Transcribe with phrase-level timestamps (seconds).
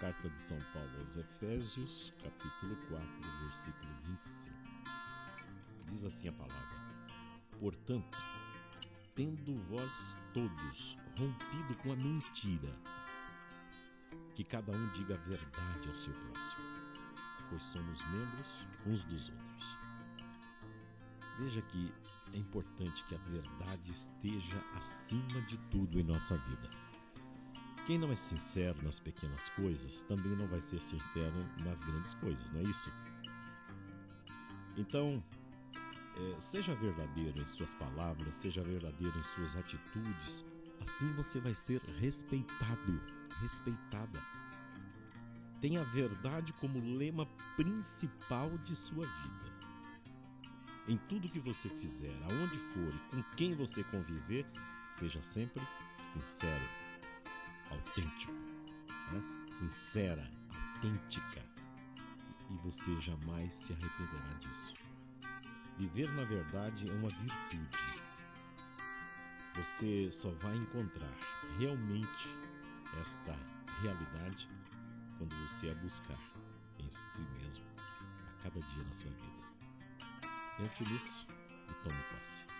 [0.00, 3.06] Carta de São Paulo aos Efésios, capítulo 4,
[3.42, 4.56] versículo 25.
[5.90, 6.78] Diz assim a palavra:
[7.58, 8.16] Portanto,
[9.14, 12.74] tendo vós todos rompido com a mentira,
[14.34, 16.64] que cada um diga a verdade ao seu próximo,
[17.50, 19.76] pois somos membros uns dos outros.
[21.40, 21.92] Veja que
[22.32, 26.89] é importante que a verdade esteja acima de tudo em nossa vida.
[27.90, 32.48] Quem não é sincero nas pequenas coisas também não vai ser sincero nas grandes coisas,
[32.52, 32.88] não é isso?
[34.76, 35.20] Então,
[36.16, 40.44] é, seja verdadeiro em suas palavras, seja verdadeiro em suas atitudes,
[40.80, 43.02] assim você vai ser respeitado,
[43.42, 44.20] respeitada.
[45.60, 49.52] Tenha a verdade como lema principal de sua vida.
[50.86, 54.46] Em tudo que você fizer, aonde for e com quem você conviver,
[54.86, 55.60] seja sempre
[56.04, 56.89] sincero
[57.70, 59.22] autêntico, né?
[59.50, 60.30] sincera,
[60.74, 61.44] autêntica,
[62.50, 64.74] e você jamais se arrependerá disso.
[65.78, 67.78] Viver na verdade é uma virtude.
[69.54, 71.12] Você só vai encontrar
[71.58, 72.28] realmente
[73.00, 73.36] esta
[73.82, 74.48] realidade
[75.18, 76.18] quando você a buscar
[76.78, 77.64] em si mesmo
[78.28, 79.42] a cada dia na sua vida.
[80.56, 81.26] Pense nisso
[81.68, 82.59] e tome posse.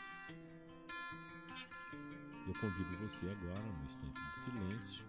[2.46, 5.04] Eu convido você agora, no instante de silêncio,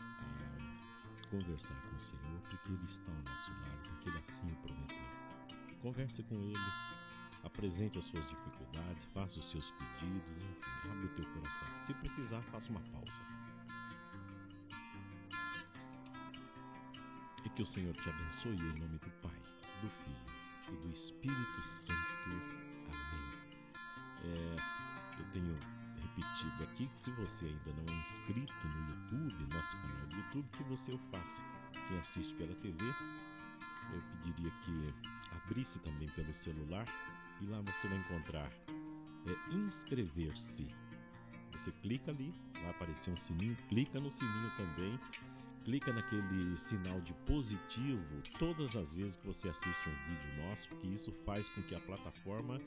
[0.00, 4.56] a conversar com o Senhor, porque Ele está ao nosso lado, porque Ele assim o
[4.56, 5.76] prometeu.
[5.80, 6.56] Converse com Ele,
[7.42, 11.68] apresente as suas dificuldades, faça os seus pedidos, enfim, abre o teu coração.
[11.80, 13.20] Se precisar, faça uma pausa.
[17.44, 19.42] E que o Senhor te abençoe em nome do Pai,
[19.82, 20.16] do Filho
[20.68, 21.96] e do Espírito Santo.
[22.86, 23.30] Amém.
[24.24, 24.56] É,
[25.18, 25.58] eu tenho
[26.20, 30.48] repetido aqui que se você ainda não é inscrito no YouTube, nosso canal do YouTube,
[30.56, 31.42] que você o faça.
[31.88, 32.84] Quem assiste pela TV,
[33.92, 34.94] eu pediria que
[35.36, 36.84] abrisse também pelo celular
[37.40, 38.50] e lá você vai encontrar
[39.26, 40.68] é, inscrever-se.
[41.52, 44.98] Você clica ali, vai aparecer um sininho, clica no sininho também,
[45.64, 50.86] clica naquele sinal de positivo todas as vezes que você assiste um vídeo nosso, porque
[50.86, 52.60] isso faz com que a plataforma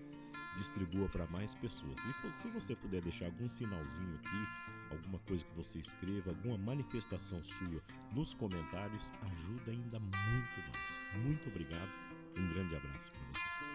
[0.57, 1.97] distribua para mais pessoas.
[2.05, 7.43] E se você puder deixar algum sinalzinho aqui, alguma coisa que você escreva, alguma manifestação
[7.43, 10.13] sua nos comentários, ajuda ainda muito
[10.71, 11.23] mais.
[11.25, 11.89] Muito obrigado.
[12.37, 13.72] Um grande abraço para você.